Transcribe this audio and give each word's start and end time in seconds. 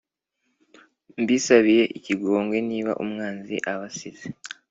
Mbisabiye 1.21 1.83
ikigongwe 1.97 2.57
Niba 2.69 2.91
umwanzi 3.03 3.55
abasize 3.71 4.25